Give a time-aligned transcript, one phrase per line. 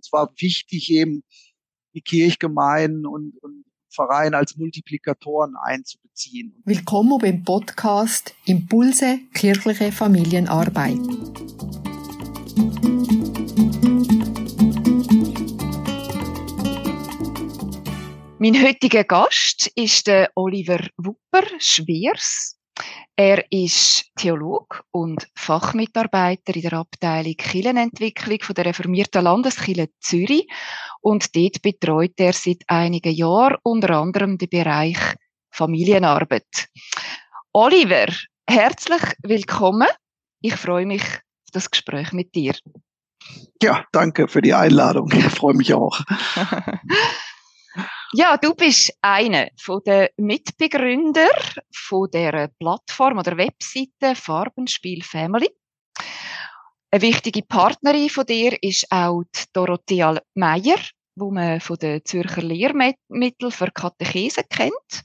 [0.00, 1.22] es war wichtig, eben
[1.94, 6.54] die Kirchgemeinden und, und Vereine als Multiplikatoren einzubeziehen.
[6.64, 10.98] Willkommen beim Podcast Impulse kirchliche Familienarbeit.
[18.40, 22.57] Mein heutiger Gast ist der Oliver Wupper Schwiers.
[23.16, 30.46] Er ist Theolog und Fachmitarbeiter in der Abteilung Kirchenentwicklung von der reformierten Landeskirche Zürich
[31.00, 34.98] und dort betreut er seit einigen Jahren unter anderem den Bereich
[35.50, 36.68] Familienarbeit.
[37.52, 38.06] Oliver,
[38.46, 39.88] herzlich willkommen.
[40.40, 42.54] Ich freue mich auf das Gespräch mit dir.
[43.60, 45.10] Ja, danke für die Einladung.
[45.12, 46.00] Ich freue mich auch.
[48.14, 49.48] Ja, du bist einer
[49.86, 51.28] den Mitbegründer
[51.74, 55.50] von der Plattform oder Webseite Farbenspiel Family.
[56.90, 60.78] Eine wichtige Partnerin von dir ist auch die Dorothea Meyer,
[61.16, 65.02] wo man von den Zürcher Lehrmittel für Katechese kennt.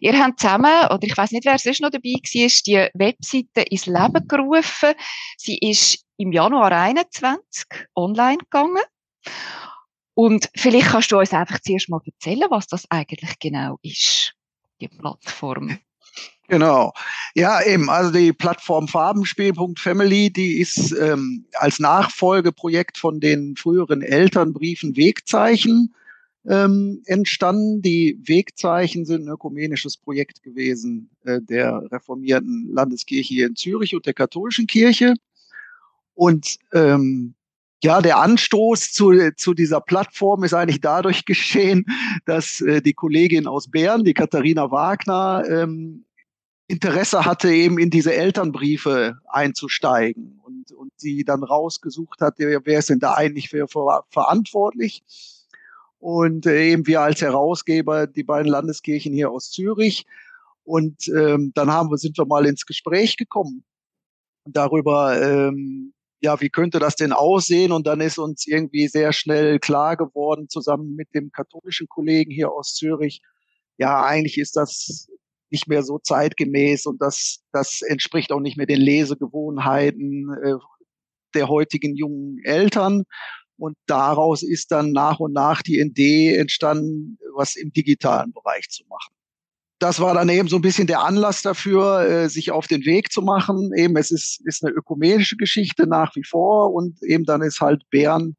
[0.00, 3.86] Ihr habt zusammen, oder ich weiß nicht, wer sonst noch dabei war, die Webseite ins
[3.86, 4.94] Leben gerufen.
[5.36, 7.66] Sie ist im Januar 21
[7.96, 8.84] online gegangen.
[10.16, 14.32] Und vielleicht kannst du uns einfach zuerst mal erzählen, was das eigentlich genau ist,
[14.80, 15.78] die Plattform.
[16.48, 16.94] Genau.
[17.34, 24.96] Ja, eben, also die Plattform Farbenspiel.family, die ist ähm, als Nachfolgeprojekt von den früheren Elternbriefen
[24.96, 25.94] Wegzeichen
[26.48, 27.82] ähm, entstanden.
[27.82, 34.06] Die Wegzeichen sind ein ökumenisches Projekt gewesen äh, der reformierten Landeskirche hier in Zürich und
[34.06, 35.12] der katholischen Kirche.
[36.14, 37.34] Und ähm,
[37.86, 41.86] ja, der Anstoß zu, zu dieser Plattform ist eigentlich dadurch geschehen,
[42.24, 46.04] dass äh, die Kollegin aus Bern, die Katharina Wagner, ähm,
[46.66, 52.90] Interesse hatte, eben in diese Elternbriefe einzusteigen und, und sie dann rausgesucht hat, wer ist
[52.90, 55.04] denn da eigentlich für, für verantwortlich.
[56.00, 60.06] Und äh, eben wir als Herausgeber, die beiden Landeskirchen hier aus Zürich.
[60.64, 63.62] Und ähm, dann haben wir, sind wir mal ins Gespräch gekommen
[64.44, 67.72] darüber, ähm, ja, wie könnte das denn aussehen?
[67.72, 72.50] Und dann ist uns irgendwie sehr schnell klar geworden, zusammen mit dem katholischen Kollegen hier
[72.50, 73.20] aus Zürich,
[73.78, 75.08] ja, eigentlich ist das
[75.50, 80.54] nicht mehr so zeitgemäß und das, das entspricht auch nicht mehr den Lesegewohnheiten äh,
[81.34, 83.04] der heutigen jungen Eltern.
[83.58, 88.84] Und daraus ist dann nach und nach die Idee entstanden, was im digitalen Bereich zu
[88.88, 89.15] machen
[89.78, 93.12] das war dann eben so ein bisschen der Anlass dafür, äh, sich auf den Weg
[93.12, 93.72] zu machen.
[93.74, 97.82] Eben, es ist, ist eine ökumenische Geschichte nach wie vor und eben dann ist halt
[97.90, 98.36] Bern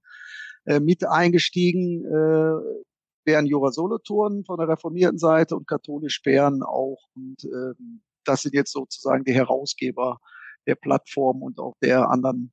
[0.66, 2.86] äh, mit eingestiegen, äh,
[3.24, 7.00] Bern Jura Solothurn von der reformierten Seite und katholisch Bern auch.
[7.16, 10.18] Und ähm, das sind jetzt sozusagen die Herausgeber
[10.66, 12.52] der Plattform und auch der anderen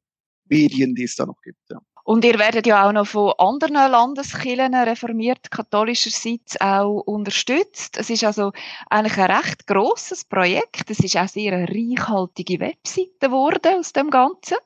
[0.49, 1.61] Medien, die es da noch gibt.
[1.71, 1.81] Ja.
[2.05, 7.97] Und ihr werdet ja auch noch von anderen Landeskirchen reformiert katholischerseits auch unterstützt.
[7.99, 8.53] Es ist also
[8.91, 10.91] eigentlich ein recht grosses Projekt.
[10.91, 14.59] Es ist auch sehr eine reichhaltige Webseite geworden aus dem Ganzen,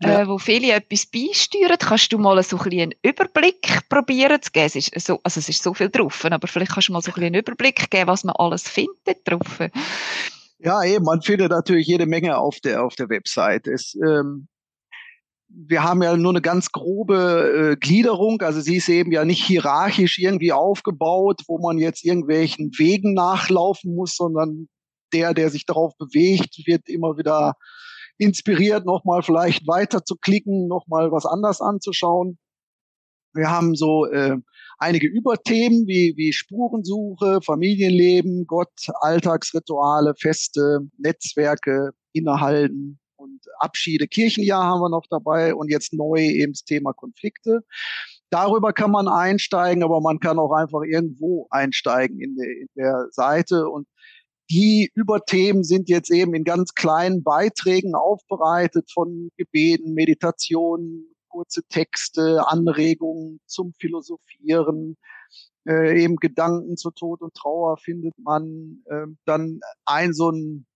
[0.00, 0.20] ja.
[0.20, 1.76] äh, wo viele etwas beisteuern.
[1.80, 4.66] Kannst du mal so ein bisschen einen Überblick probieren zu geben?
[4.66, 7.10] Es ist so, also es ist so viel drauf, aber vielleicht kannst du mal so
[7.10, 9.58] ein bisschen einen Überblick geben, was man alles findet drauf.
[10.60, 13.66] Ja, eben, man findet natürlich jede Menge auf der, auf der Website.
[13.66, 14.46] Es, ähm
[15.48, 19.42] wir haben ja nur eine ganz grobe äh, Gliederung, also sie ist eben ja nicht
[19.44, 24.68] hierarchisch irgendwie aufgebaut, wo man jetzt irgendwelchen Wegen nachlaufen muss, sondern
[25.12, 27.54] der, der sich darauf bewegt, wird immer wieder
[28.18, 32.38] inspiriert, nochmal vielleicht weiter zu klicken, nochmal was anders anzuschauen.
[33.32, 34.36] Wir haben so äh,
[34.78, 42.98] einige Überthemen wie, wie Spurensuche, Familienleben, Gott, Alltagsrituale, Feste, Netzwerke, Innehalten,
[43.58, 47.62] Abschiede, Kirchenjahr haben wir noch dabei und jetzt neu eben das Thema Konflikte.
[48.30, 53.08] Darüber kann man einsteigen, aber man kann auch einfach irgendwo einsteigen in der, in der
[53.10, 53.86] Seite und
[54.50, 62.46] die Überthemen sind jetzt eben in ganz kleinen Beiträgen aufbereitet von Gebeten, Meditationen, kurze Texte,
[62.48, 64.96] Anregungen zum Philosophieren,
[65.68, 68.82] äh, eben Gedanken zu Tod und Trauer findet man.
[68.86, 70.66] Äh, dann ein so ein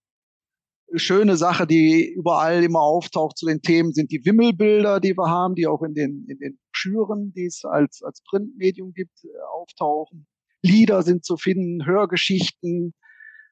[0.94, 5.55] schöne Sache, die überall immer auftaucht zu den Themen, sind die Wimmelbilder, die wir haben,
[5.55, 10.27] die auch in den, in den Schüren, die es als, als Printmedium gibt, äh, auftauchen.
[10.62, 12.94] Lieder sind zu finden, Hörgeschichten,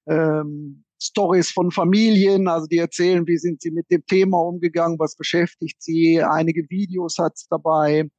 [0.06, 5.16] ähm, Stories von Familien, also die erzählen, wie sind sie mit dem Thema umgegangen, was
[5.16, 8.10] beschäftigt sie, einige Videos hat's dabei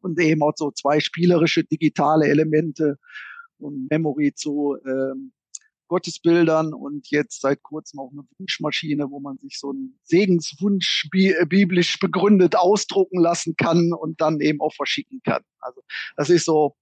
[0.00, 2.98] und eben auch so zwei spielerische digitale Elemente
[3.58, 5.32] und Memory zu ähm,
[5.88, 11.44] Gottesbildern und jetzt seit kurzem auch eine Wunschmaschine, wo man sich so einen Segenswunsch äh,
[11.46, 15.42] biblisch begründet ausdrucken lassen kann und dann eben auch verschicken kann.
[15.60, 15.80] Also
[16.16, 16.76] das ist so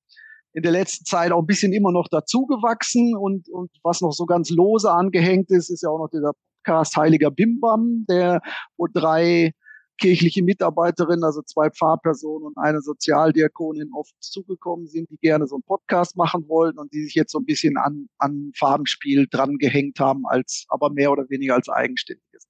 [0.52, 4.26] in der letzten Zeit auch ein bisschen immer noch dazugewachsen und, und was noch so
[4.26, 6.32] ganz lose angehängt ist, ist ja auch noch dieser
[6.64, 8.40] Podcast Heiliger Bimbam, der
[8.76, 9.52] wo drei
[9.98, 15.62] kirchliche Mitarbeiterin, also zwei Pfarrpersonen und eine Sozialdiakonin oft zugekommen sind, die gerne so einen
[15.62, 20.00] Podcast machen wollten und die sich jetzt so ein bisschen an, an Farbenspiel dran gehängt
[20.00, 22.46] haben, als aber mehr oder weniger als eigenständiges.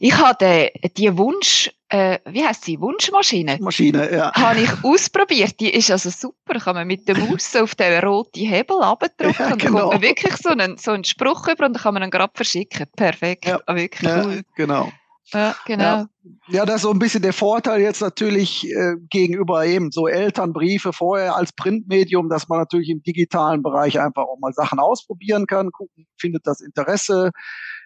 [0.00, 3.58] Ich hatte die Wunsch, äh, wie heißt sie, Wunschmaschine?
[3.60, 4.32] Maschine, ja.
[4.34, 5.58] Habe ich ausprobiert.
[5.60, 6.58] Die ist also super.
[6.60, 9.78] Kann man mit der Maus auf den roten Hebel abdrücken ja, und genau.
[9.78, 12.32] kommt man wirklich so einen, so einen Spruch über und dann kann man ihn gerade
[12.34, 12.86] verschicken.
[12.96, 13.46] Perfekt.
[13.46, 14.34] Ja, wirklich cool.
[14.36, 14.92] Ja, genau.
[15.32, 15.82] Ja, genau.
[15.82, 16.08] Ja,
[16.48, 20.92] ja, das ist so ein bisschen der Vorteil jetzt natürlich äh, gegenüber eben so Elternbriefe
[20.92, 25.70] vorher als Printmedium, dass man natürlich im digitalen Bereich einfach auch mal Sachen ausprobieren kann,
[25.70, 27.30] gucken, findet das Interesse,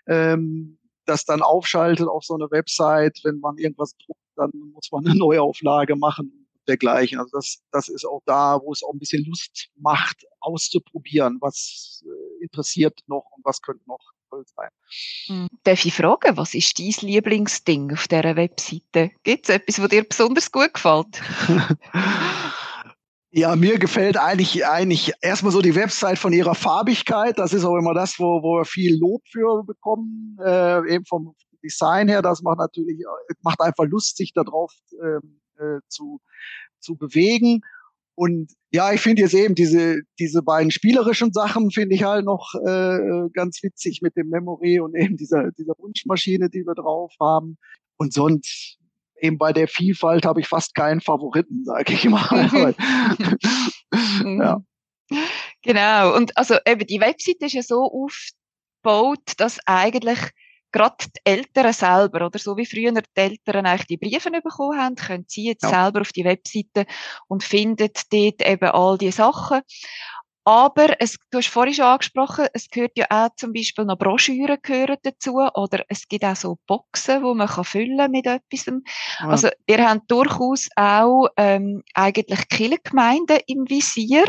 [0.07, 5.05] ähm, das dann aufschaltet auf so eine Website, wenn man irgendwas druckt, dann muss man
[5.05, 7.19] eine Neuauflage machen und dergleichen.
[7.19, 12.05] Also das, das ist auch da, wo es auch ein bisschen Lust macht, auszuprobieren, was
[12.05, 14.69] äh, interessiert noch und was könnte noch toll sein.
[15.27, 15.49] Hm.
[15.65, 19.11] Darf ich fragen, was ist dein Lieblingsding auf dieser Webseite?
[19.23, 21.23] Gibt es etwas, was dir besonders gut gefällt?
[23.35, 27.39] Ja, mir gefällt eigentlich, eigentlich erstmal so die Website von ihrer Farbigkeit.
[27.39, 31.35] Das ist auch immer das, wo, wo wir viel Lob für bekommen, äh, eben vom
[31.65, 32.21] Design her.
[32.21, 33.03] Das macht natürlich,
[33.41, 34.71] macht einfach Lust, sich darauf
[35.03, 36.21] ähm, äh, zu,
[36.79, 37.63] zu bewegen.
[38.15, 42.55] Und ja, ich finde jetzt eben diese, diese beiden spielerischen Sachen finde ich halt noch
[42.55, 47.57] äh, ganz witzig mit dem Memory und eben dieser, dieser Wunschmaschine, die wir drauf haben.
[47.97, 48.79] Und sonst
[49.21, 52.75] eben bei der Vielfalt habe ich fast keinen Favoriten, sage ich mal.
[54.25, 54.63] ja.
[55.63, 56.17] Genau.
[56.17, 60.19] Und also eben die Webseite ist ja so aufgebaut, dass eigentlich
[60.73, 64.97] gerade die Eltern selber, oder so wie früher die Eltern eigentlich die Briefe bekommen haben,
[64.97, 65.69] können sie jetzt ja.
[65.69, 66.87] selber auf die Webseite
[67.29, 69.61] und finden dort eben all die Sachen.
[70.45, 74.59] Aber es, du hast vorhin schon angesprochen, es gehört ja auch zum Beispiel noch Broschüren
[74.61, 78.67] gehören dazu oder es gibt auch so Boxen, wo man kann füllen mit etwas.
[78.67, 78.83] Ja.
[79.29, 84.25] Also ihr habt durchaus auch ähm, eigentlich Kirchengemeinden im Visier.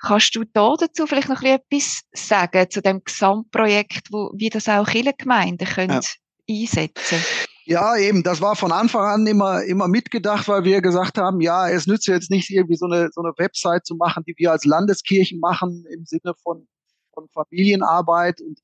[0.00, 4.86] Kannst du da dazu vielleicht noch etwas sagen zu dem Gesamtprojekt, wo, wie das auch
[4.86, 6.00] Kirchengemeinden können ja.
[6.48, 7.22] einsetzen
[7.68, 11.68] ja, eben, das war von Anfang an immer, immer mitgedacht, weil wir gesagt haben, ja,
[11.68, 14.64] es nützt jetzt nicht irgendwie so eine, so eine Website zu machen, die wir als
[14.64, 16.66] Landeskirchen machen im Sinne von,
[17.12, 18.58] von Familienarbeit und,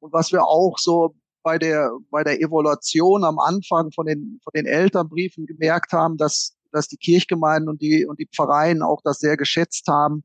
[0.00, 4.52] und was wir auch so bei der, bei der Evaluation am Anfang von den, von
[4.54, 9.18] den Elternbriefen gemerkt haben, dass, dass die Kirchgemeinden und die, und die Pfarreien auch das
[9.18, 10.22] sehr geschätzt haben,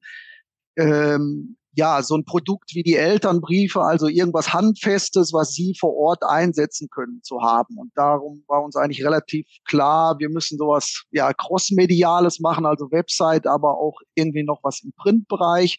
[0.77, 6.23] ähm, ja, so ein Produkt wie die Elternbriefe, also irgendwas Handfestes, was sie vor Ort
[6.23, 7.77] einsetzen können, zu haben.
[7.77, 13.45] Und darum war uns eigentlich relativ klar, wir müssen sowas, ja, crossmediales machen, also Website,
[13.45, 15.77] aber auch irgendwie noch was im Printbereich.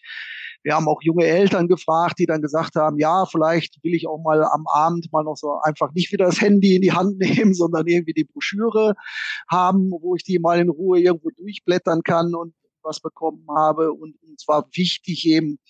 [0.66, 4.20] Wir haben auch junge Eltern gefragt, die dann gesagt haben, ja, vielleicht will ich auch
[4.20, 7.54] mal am Abend mal noch so einfach nicht wieder das Handy in die Hand nehmen,
[7.54, 8.96] sondern irgendwie die Broschüre
[9.48, 12.52] haben, wo ich die mal in Ruhe irgendwo durchblättern kann und
[12.82, 13.92] was bekommen habe.
[13.92, 15.60] Und uns war wichtig eben,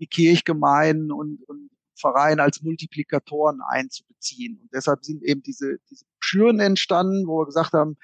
[0.00, 4.60] die Kirchgemeinden und, und Vereine als Multiplikatoren einzubeziehen.
[4.60, 7.96] Und deshalb sind eben diese, diese Schüren entstanden, wo wir gesagt haben,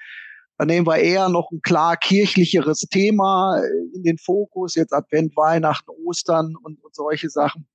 [0.59, 5.91] nehmen wir eher noch ein klar kirchlicheres Thema äh, in den Fokus, jetzt Advent, Weihnachten,
[6.05, 7.67] Ostern und, und solche Sachen.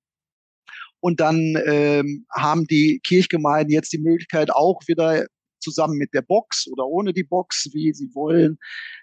[1.01, 5.27] Und dann ähm, haben die Kirchgemeinden jetzt die Möglichkeit, auch wieder
[5.61, 8.59] zusammen mit der Box oder ohne die Box, wie sie wollen,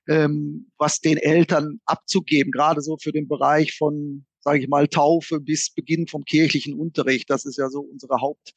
[0.08, 5.42] ähm, was den Eltern abzugeben, gerade so für den Bereich von sage ich mal, Taufe
[5.42, 7.30] bis Beginn vom kirchlichen Unterricht.
[7.30, 8.54] Das ist ja so unsere Haupt,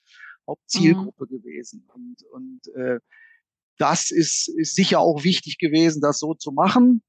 [0.47, 1.29] Hauptzielgruppe mhm.
[1.29, 1.89] gewesen.
[1.95, 3.01] Und, und äh,
[3.79, 7.03] das ist, ist sicher auch wichtig gewesen, das so zu machen.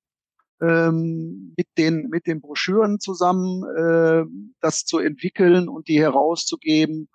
[0.61, 4.25] Ähm, mit den mit den Broschüren zusammen äh,
[4.59, 7.07] das zu entwickeln und die herauszugeben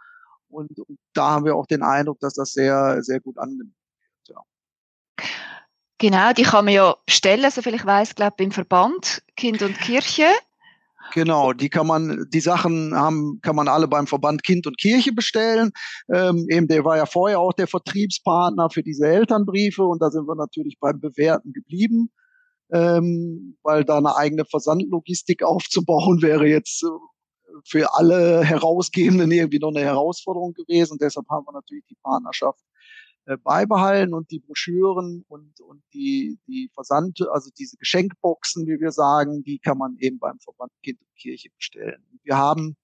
[0.48, 3.68] und, und da haben wir auch den Eindruck, dass das sehr sehr gut wird.
[4.28, 4.40] Ja.
[5.98, 9.78] Genau, die kann man ja bestellen, so viel ich weiß, glaube im Verband Kind und
[9.78, 10.26] Kirche.
[11.12, 15.12] Genau, die kann man, die Sachen haben, kann man alle beim Verband Kind und Kirche
[15.12, 15.70] bestellen.
[16.12, 20.26] Ähm, eben, der war ja vorher auch der Vertriebspartner für diese Elternbriefe und da sind
[20.26, 22.10] wir natürlich beim Bewerten geblieben,
[22.72, 26.88] ähm, weil da eine eigene Versandlogistik aufzubauen wäre jetzt äh,
[27.64, 30.98] für alle Herausgebenden irgendwie noch eine Herausforderung gewesen.
[31.00, 32.60] deshalb haben wir natürlich die Partnerschaft
[33.42, 39.42] beibehalten und die Broschüren und, und die, die Versand, also diese Geschenkboxen, wie wir sagen,
[39.42, 42.04] die kann man eben beim Verband Kind und Kirche bestellen.
[42.22, 42.76] Wir haben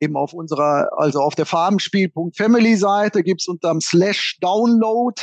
[0.00, 5.22] eben auf unserer, also auf der Farbenspiel.family-Seite gibt's unterm Slash Download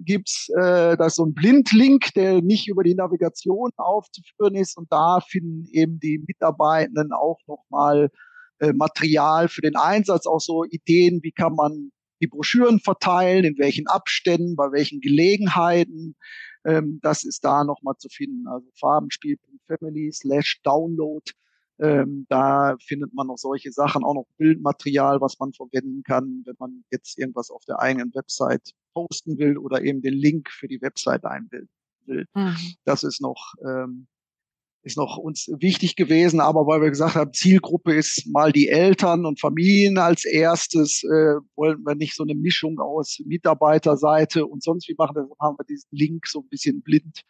[0.00, 5.20] gibt's äh, da so ein Blindlink, der nicht über die Navigation aufzuführen ist und da
[5.20, 8.10] finden eben die Mitarbeitenden auch nochmal
[8.58, 11.90] äh, Material für den Einsatz, auch so Ideen, wie kann man
[12.20, 16.16] die Broschüren verteilen, in welchen Abständen, bei welchen Gelegenheiten.
[16.64, 18.46] Ähm, das ist da nochmal zu finden.
[18.46, 21.24] Also Farbenspiel.family slash Download.
[21.80, 26.54] Ähm, da findet man noch solche Sachen, auch noch Bildmaterial, was man verwenden kann, wenn
[26.58, 30.80] man jetzt irgendwas auf der eigenen Website posten will oder eben den Link für die
[30.80, 31.68] Website einbilden
[32.06, 32.26] will.
[32.34, 32.56] Mhm.
[32.84, 34.06] Das ist noch ähm,
[34.84, 39.24] ist noch uns wichtig gewesen, aber weil wir gesagt haben, Zielgruppe ist mal die Eltern
[39.24, 44.88] und Familien als erstes, äh, wollen wir nicht so eine Mischung aus Mitarbeiterseite und sonst
[44.88, 47.22] wie machen, deshalb haben wir diesen Link so ein bisschen blind,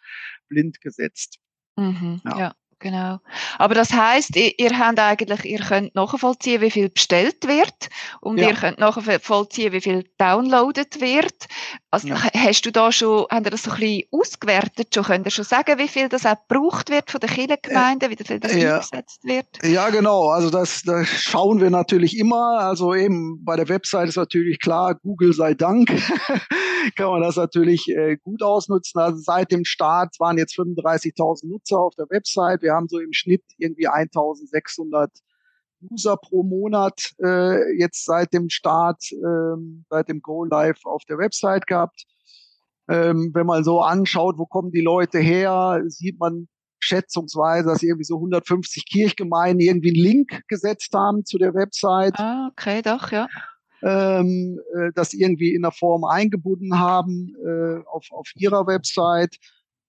[0.48, 1.38] blind gesetzt.
[1.76, 2.38] Mhm, ja.
[2.38, 2.54] ja.
[2.78, 3.18] Genau.
[3.58, 7.88] Aber das heißt, ihr, ihr habt eigentlich, ihr könnt nachvollziehen, wie viel bestellt wird
[8.20, 8.48] und ja.
[8.48, 11.46] ihr könnt nachvollziehen, wie viel downloadet wird.
[11.90, 12.16] Also ja.
[12.16, 15.04] hast du da schon, habt ihr das so ein bisschen ausgewertet schon?
[15.04, 18.40] Könnt ihr schon sagen, wie viel das auch gebraucht wird von der Kirchengemeinde, wie viel
[18.40, 18.74] das ja.
[18.74, 19.46] eingesetzt wird?
[19.62, 20.28] Ja, genau.
[20.30, 22.58] Also das, das schauen wir natürlich immer.
[22.58, 25.88] Also eben bei der Website ist natürlich klar, Google sei Dank,
[26.96, 29.00] kann man das natürlich äh, gut ausnutzen.
[29.00, 32.63] Also seit dem Start waren jetzt 35.000 Nutzer auf der Website.
[32.64, 35.10] Wir haben so im Schnitt irgendwie 1600
[35.90, 41.18] User pro Monat äh, jetzt seit dem Start, ähm, seit dem Go Live auf der
[41.18, 42.04] Website gehabt.
[42.88, 46.48] Ähm, wenn man so anschaut, wo kommen die Leute her, sieht man
[46.80, 52.14] schätzungsweise, dass irgendwie so 150 Kirchgemeinden irgendwie einen Link gesetzt haben zu der Website.
[52.18, 53.28] Ah, okay, doch, ja.
[53.82, 59.36] Ähm, äh, das irgendwie in der Form eingebunden haben äh, auf, auf ihrer Website.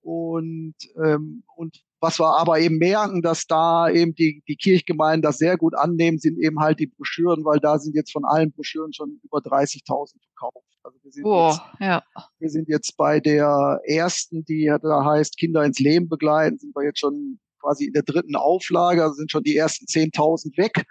[0.01, 5.39] Und, ähm, und was wir aber eben merken, dass da eben die, die Kirchgemeinden das
[5.39, 8.93] sehr gut annehmen, sind eben halt die Broschüren, weil da sind jetzt von allen Broschüren
[8.93, 10.67] schon über 30.000 verkauft.
[10.83, 12.03] Also wir sind, oh, jetzt, ja.
[12.37, 16.83] wir sind jetzt bei der ersten, die da heißt Kinder ins Leben begleiten, sind wir
[16.83, 20.85] jetzt schon quasi in der dritten Auflage, also sind schon die ersten 10.000 weg.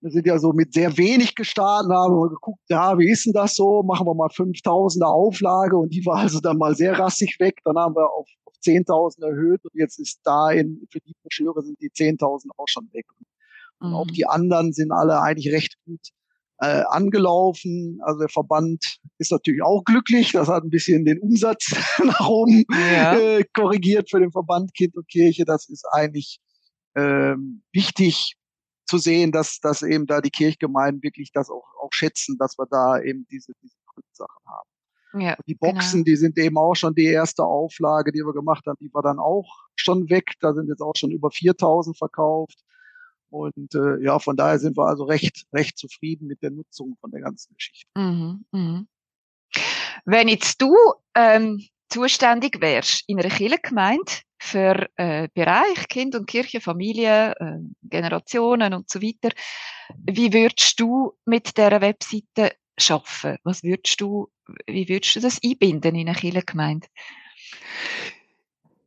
[0.00, 3.34] Wir sind ja so mit sehr wenig gestartet, haben wir geguckt, ja, wie ist denn
[3.34, 3.84] das so?
[3.84, 7.60] Machen wir mal 5000er Auflage und die war also dann mal sehr rassig weg.
[7.64, 8.26] Dann haben wir auf
[8.62, 12.88] 10.000 erhöht und jetzt ist da in, für die Broschüre sind die 10.000 auch schon
[12.92, 13.06] weg.
[13.80, 13.94] Und mhm.
[13.94, 16.00] auch die anderen sind alle eigentlich recht gut
[16.60, 18.00] äh, angelaufen.
[18.02, 20.32] Also der Verband ist natürlich auch glücklich.
[20.32, 21.74] Das hat ein bisschen den Umsatz
[22.04, 23.18] nach oben ja.
[23.18, 25.44] äh, korrigiert für den Verband Kind und Kirche.
[25.44, 26.38] Das ist eigentlich
[26.94, 28.36] ähm, wichtig
[28.86, 32.66] zu sehen, dass, dass eben da die Kirchgemeinden wirklich das auch, auch schätzen, dass wir
[32.66, 33.76] da eben diese, diese
[34.12, 34.68] Sachen haben.
[35.14, 36.04] Ja, die Boxen, genau.
[36.04, 39.18] die sind eben auch schon die erste Auflage, die wir gemacht haben, die war dann
[39.18, 40.34] auch schon weg.
[40.40, 42.58] Da sind jetzt auch schon über 4000 verkauft.
[43.30, 47.10] Und äh, ja, von daher sind wir also recht, recht zufrieden mit der Nutzung von
[47.10, 47.88] der ganzen Geschichte.
[47.96, 48.84] Mhm, mh.
[50.04, 50.74] Wenn jetzt du
[51.14, 58.74] ähm, zuständig wärst in einer Kirchengemeinde für äh, Bereich Kind und Kirche, Familie, äh, Generationen
[58.74, 59.34] und so weiter,
[60.06, 63.36] wie würdest du mit der Webseite schaffen?
[63.44, 64.28] Was würdest du,
[64.66, 66.86] wie würdest du das einbinden in eine Kirchengemeinde?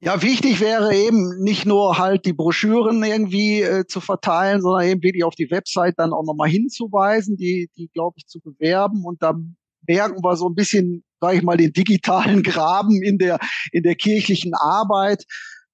[0.01, 5.01] Ja, wichtig wäre eben nicht nur halt die Broschüren irgendwie äh, zu verteilen, sondern eben
[5.01, 9.24] wirklich auf die Website dann auch nochmal hinzuweisen, die, die glaube ich, zu bewerben und
[9.24, 9.55] dann
[9.88, 13.39] merken wir so ein bisschen, sage ich mal, den digitalen Graben in der,
[13.72, 15.24] in der kirchlichen Arbeit,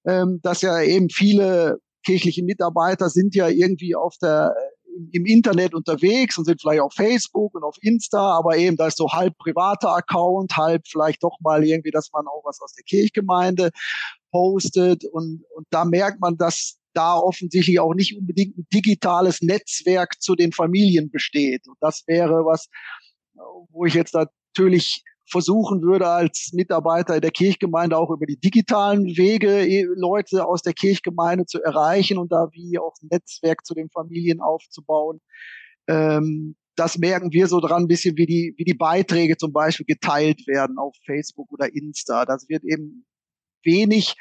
[0.05, 4.53] ähm, dass ja eben viele kirchliche Mitarbeiter sind ja irgendwie auf der
[5.11, 8.97] im Internet unterwegs und sind vielleicht auf Facebook und auf Insta, aber eben da ist
[8.97, 12.83] so halb privater Account, halb vielleicht doch mal irgendwie, dass man auch was aus der
[12.83, 13.71] Kirchgemeinde
[14.31, 20.19] postet und, und da merkt man, dass da offensichtlich auch nicht unbedingt ein digitales Netzwerk
[20.21, 21.67] zu den Familien besteht.
[21.67, 22.67] Und das wäre was,
[23.69, 29.65] wo ich jetzt natürlich versuchen würde, als Mitarbeiter der Kirchgemeinde auch über die digitalen Wege
[29.67, 33.89] eh, Leute aus der Kirchgemeinde zu erreichen und da wie auch ein Netzwerk zu den
[33.89, 35.21] Familien aufzubauen.
[35.87, 39.85] Ähm, das merken wir so dran, ein bisschen wie die, wie die Beiträge zum Beispiel
[39.85, 42.25] geteilt werden auf Facebook oder Insta.
[42.25, 43.05] Das wird eben
[43.63, 44.15] wenig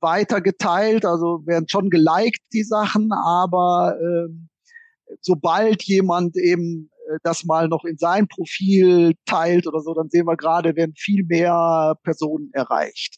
[0.00, 4.48] weiter geteilt, also werden schon geliked, die Sachen, aber ähm,
[5.20, 6.90] sobald jemand eben
[7.22, 11.24] das mal noch in sein Profil teilt oder so, dann sehen wir gerade, werden viel
[11.24, 13.16] mehr Personen erreicht.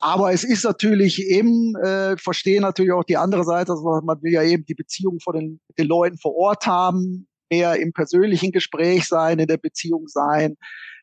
[0.00, 4.32] Aber es ist natürlich eben, äh, verstehen natürlich auch die andere Seite, also man will
[4.32, 9.06] ja eben die Beziehung von den, den Leuten vor Ort haben, mehr im persönlichen Gespräch
[9.06, 10.56] sein, in der Beziehung sein.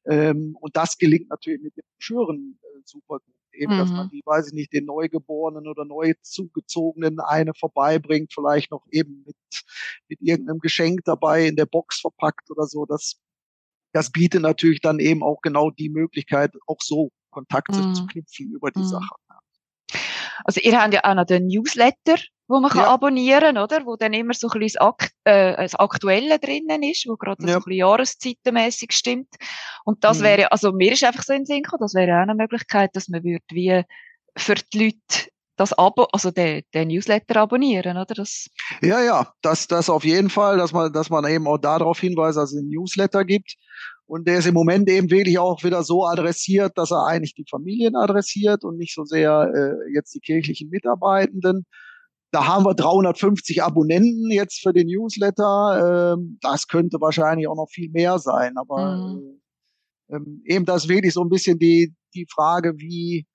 [0.06, 3.78] Ähm, und das gelingt natürlich mit den Broschüren äh, super gut eben, mhm.
[3.80, 4.10] dass man mhm.
[4.12, 9.36] die, weiß ich nicht, den Neugeborenen oder neu zugezogenen eine vorbeibringt, vielleicht noch eben mit,
[10.08, 12.86] mit irgendeinem Geschenk dabei in der Box verpackt oder so.
[12.86, 13.20] Das,
[13.94, 17.96] das bietet natürlich dann eben auch genau die Möglichkeit, auch so Kontakte mhm.
[17.96, 18.88] zu knüpfen über die mhm.
[18.88, 19.16] Sache.
[20.46, 22.16] Also ihr habt ja auch noch den Newsletter,
[22.50, 22.90] wo man kann ja.
[22.90, 23.86] abonnieren kann, oder?
[23.86, 27.44] Wo dann immer so ein bisschen das, Akt, äh, das Aktuelle drinnen ist, wo gerade
[27.44, 27.54] ja.
[27.54, 29.30] so ein bisschen jahreszeitenmäßig stimmt.
[29.86, 30.24] Und das mhm.
[30.24, 32.96] wäre, also mir ist einfach so in den Sinn gekommen, das wäre auch eine Möglichkeit,
[32.96, 33.84] dass man würde wie
[34.36, 38.16] für die Leute das Abo, also den, den Newsletter abonnieren, oder?
[38.16, 38.50] Das
[38.82, 42.38] ja, ja, das, das auf jeden Fall, dass man, dass man eben auch darauf hinweist,
[42.38, 43.56] dass es einen Newsletter gibt.
[44.08, 47.46] Und der ist im Moment eben wirklich auch wieder so adressiert, dass er eigentlich die
[47.48, 51.68] Familien adressiert und nicht so sehr äh, jetzt die kirchlichen Mitarbeitenden.
[52.32, 56.14] Da haben wir 350 Abonnenten jetzt für den Newsletter.
[56.16, 58.58] Ähm, das könnte wahrscheinlich auch noch viel mehr sein.
[58.58, 59.40] Aber mhm.
[60.10, 63.26] äh, ähm, eben das wirklich so ein bisschen die, die Frage, wie,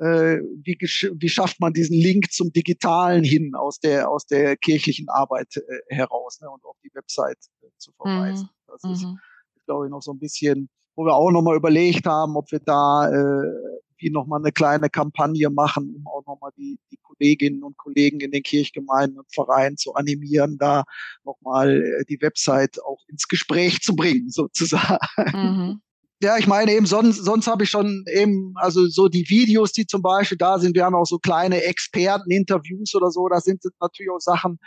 [0.00, 5.08] äh, wie, wie schafft man diesen Link zum Digitalen hin aus der, aus der kirchlichen
[5.08, 8.48] Arbeit äh, heraus ne, und auf die Website äh, zu verweisen.
[8.48, 8.72] Mhm.
[8.72, 9.18] Das ist, mhm
[9.66, 13.10] glaube ich, noch so ein bisschen, wo wir auch nochmal überlegt haben, ob wir da
[13.10, 13.50] äh,
[13.98, 18.30] wie nochmal eine kleine Kampagne machen, um auch nochmal die, die Kolleginnen und Kollegen in
[18.30, 20.84] den Kirchgemeinden und Vereinen zu animieren, da
[21.24, 24.98] nochmal äh, die Website auch ins Gespräch zu bringen, sozusagen.
[25.16, 25.80] Mhm.
[26.22, 29.86] Ja, ich meine eben, sonst, sonst habe ich schon eben, also so die Videos, die
[29.86, 34.10] zum Beispiel da sind, wir haben auch so kleine Experteninterviews oder so, da sind natürlich
[34.10, 34.58] auch Sachen,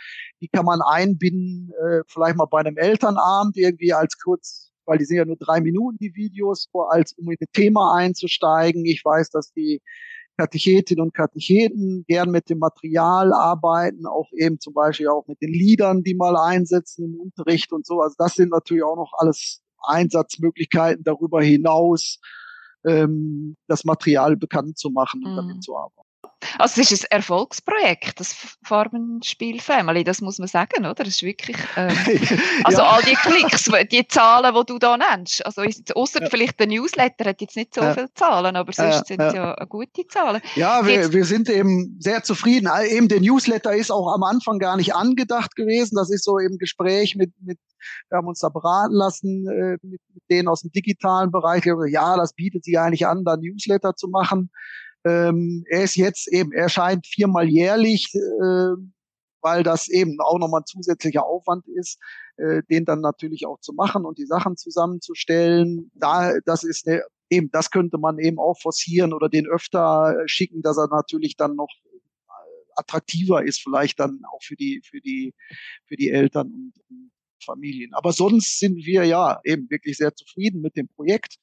[0.41, 5.05] die kann man einbinden, äh, vielleicht mal bei einem Elternabend irgendwie als kurz weil die
[5.05, 8.85] sind ja nur drei Minuten, die Videos, als um in ein Thema einzusteigen.
[8.85, 9.81] Ich weiß, dass die
[10.35, 15.53] Katechetinnen und Katecheten gern mit dem Material arbeiten, auch eben zum Beispiel auch mit den
[15.53, 18.01] Liedern, die mal einsetzen im Unterricht und so.
[18.01, 22.19] Also das sind natürlich auch noch alles Einsatzmöglichkeiten darüber hinaus,
[22.83, 25.35] ähm, das Material bekannt zu machen und mhm.
[25.35, 26.08] damit zu arbeiten.
[26.57, 30.93] Also es ist ein Erfolgsprojekt, das Farbenspiel Family, das muss man sagen, oder?
[30.95, 31.89] Das ist wirklich, ähm,
[32.63, 32.89] also ja.
[32.89, 35.63] all die Klicks, die Zahlen, die du da nennst, also
[35.95, 36.29] außer ja.
[36.29, 37.93] vielleicht der Newsletter hat jetzt nicht so ja.
[37.93, 40.41] viele Zahlen, aber sonst sind es ja gute Zahlen.
[40.55, 42.69] Ja, wir, wir sind eben sehr zufrieden.
[42.89, 45.95] Eben der Newsletter ist auch am Anfang gar nicht angedacht gewesen.
[45.95, 47.59] Das ist so im Gespräch mit, mit
[48.09, 51.63] wir haben uns da beraten lassen äh, mit, mit denen aus dem digitalen Bereich.
[51.89, 54.49] Ja, das bietet sich eigentlich an, da Newsletter zu machen.
[55.05, 58.75] Ähm, er ist jetzt eben, er erscheint viermal jährlich, äh,
[59.41, 61.99] weil das eben auch nochmal ein zusätzlicher Aufwand ist,
[62.37, 65.91] äh, den dann natürlich auch zu machen und die Sachen zusammenzustellen.
[65.95, 70.61] Da, das ist der, eben, das könnte man eben auch forcieren oder den öfter schicken,
[70.61, 71.69] dass er natürlich dann noch
[72.75, 75.33] attraktiver ist, vielleicht dann auch für die, für die,
[75.85, 77.11] für die Eltern und, und
[77.43, 77.93] Familien.
[77.93, 81.37] Aber sonst sind wir ja eben wirklich sehr zufrieden mit dem Projekt.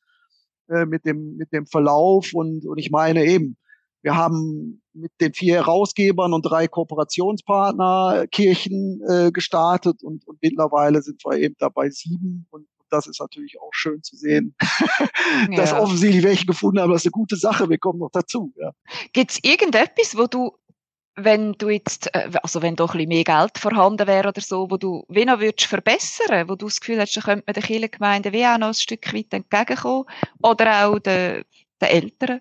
[0.68, 3.56] Äh, mit dem, mit dem Verlauf und, und ich meine eben,
[4.02, 11.02] wir haben mit den vier Herausgebern und drei Kooperationspartner Kirchen äh, gestartet und, und mittlerweile
[11.02, 14.56] sind wir eben dabei sieben und das ist natürlich auch schön zu sehen,
[15.56, 15.80] dass ja.
[15.80, 16.90] offensichtlich welche gefunden haben.
[16.90, 17.68] Das ist eine gute Sache.
[17.68, 18.52] Wir kommen noch dazu.
[18.56, 18.72] Ja.
[19.12, 20.52] Gibt es irgendetwas, wo du
[21.16, 24.70] wenn du jetzt, äh, also wenn doch ein bisschen mehr Geld vorhanden wäre oder so,
[24.70, 27.62] wo du wie noch würdest verbessern, wo du das Gefühl hast, da könnte man den
[27.62, 30.04] Kirchengemeinden wie auch noch ein Stück weit entgegenkommen
[30.42, 31.44] oder auch den,
[31.80, 32.40] den Eltern?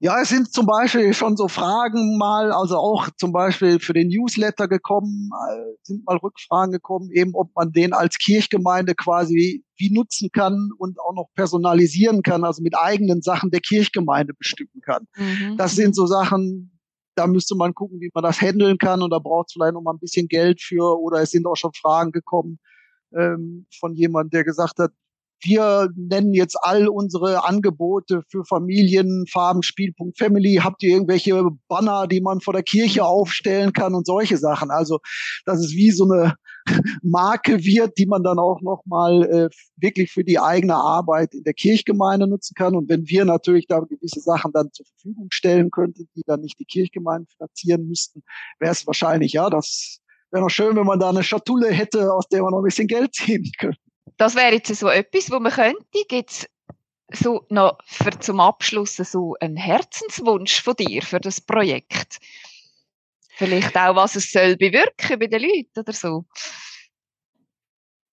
[0.00, 4.06] Ja, es sind zum Beispiel schon so Fragen mal, also auch zum Beispiel für den
[4.08, 9.90] Newsletter gekommen, äh, sind mal Rückfragen gekommen, eben ob man den als Kirchgemeinde quasi wie
[9.90, 15.08] nutzen kann und auch noch personalisieren kann, also mit eigenen Sachen der Kirchgemeinde bestücken kann.
[15.16, 15.56] Mhm.
[15.56, 16.77] Das sind so Sachen,
[17.18, 19.82] da müsste man gucken, wie man das handeln kann und da braucht es vielleicht noch
[19.82, 22.58] mal ein bisschen Geld für oder es sind auch schon Fragen gekommen
[23.12, 24.92] ähm, von jemandem, der gesagt hat,
[25.40, 30.60] wir nennen jetzt all unsere Angebote für Familien, Farbenspiel.family.
[30.62, 34.70] Habt ihr irgendwelche Banner, die man vor der Kirche aufstellen kann und solche Sachen?
[34.70, 34.98] Also,
[35.44, 36.34] das ist wie so eine
[37.02, 41.54] Marke wird, die man dann auch nochmal äh, wirklich für die eigene Arbeit in der
[41.54, 42.74] Kirchgemeinde nutzen kann.
[42.74, 46.58] Und wenn wir natürlich da gewisse Sachen dann zur Verfügung stellen könnten, die dann nicht
[46.58, 48.22] die Kirchgemeinden finanzieren müssten,
[48.58, 52.28] wäre es wahrscheinlich, ja, das wäre noch schön, wenn man da eine Schatulle hätte, aus
[52.28, 53.78] der man noch ein bisschen Geld ziehen könnte.
[54.18, 56.04] Das wäre jetzt so etwas, wo man könnte.
[56.08, 56.50] Gibt
[57.12, 62.18] so noch für zum Abschluss so einen Herzenswunsch von dir für das Projekt?
[63.30, 66.26] Vielleicht auch, was es soll bewirken bei den Leuten oder so.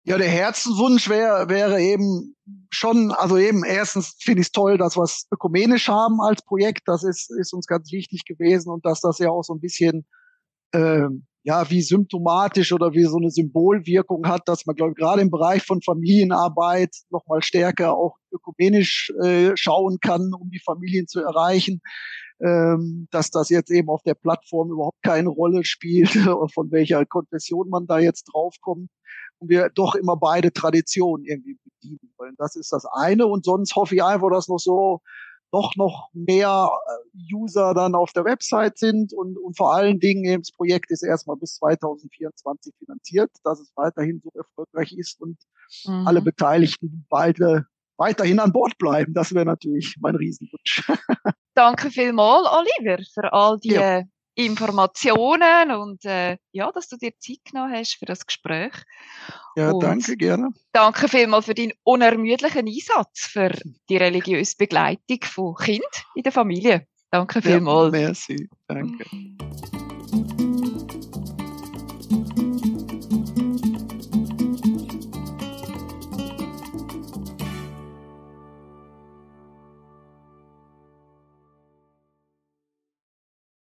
[0.03, 2.35] Ja, der Herzenswunsch wäre wäre eben
[2.69, 6.83] schon, also eben erstens finde ich es toll, dass wir es ökumenisch haben als Projekt.
[6.85, 10.05] Das ist, ist uns ganz wichtig gewesen und dass das ja auch so ein bisschen
[10.73, 11.07] äh,
[11.45, 15.29] ja, wie symptomatisch oder wie so eine Symbolwirkung hat, dass man, glaube ich, gerade im
[15.29, 21.81] Bereich von Familienarbeit nochmal stärker auch ökumenisch äh, schauen kann, um die Familien zu erreichen.
[22.43, 26.09] Ähm, dass das jetzt eben auf der Plattform überhaupt keine Rolle spielt,
[26.53, 28.89] von welcher Konfession man da jetzt draufkommt.
[29.37, 32.33] Und wir doch immer beide Traditionen irgendwie bedienen wollen.
[32.39, 33.27] Das ist das eine.
[33.27, 35.01] Und sonst hoffe ich einfach, dass noch so
[35.55, 40.25] doch noch mehr äh, User dann auf der Website sind und, und vor allen Dingen
[40.25, 45.37] eben das Projekt ist erstmal bis 2024 finanziert, dass es weiterhin so erfolgreich ist und
[45.85, 46.05] mhm.
[46.07, 49.13] alle Beteiligten beide weiterhin an Bord bleiben.
[49.13, 50.85] Das wäre natürlich mein Riesenwunsch.
[51.53, 54.03] Danke vielmals, Oliver, für all die ja.
[54.35, 58.73] Informationen und äh, ja, dass du dir Zeit genommen hast für das Gespräch.
[59.55, 60.49] Ja, und danke, gerne.
[60.73, 63.51] Danke vielmals für deinen unermüdlichen Einsatz für
[63.89, 65.83] die religiöse Begleitung von Kind
[66.15, 66.87] in der Familie.
[67.11, 67.93] Danke vielmals.
[67.93, 69.05] Ja, merci, danke.